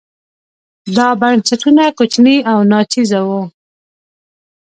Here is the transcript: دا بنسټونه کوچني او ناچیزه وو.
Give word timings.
دا 0.97 1.07
بنسټونه 1.21 1.83
کوچني 1.97 2.37
او 2.51 2.59
ناچیزه 2.71 3.19
وو. 3.27 3.41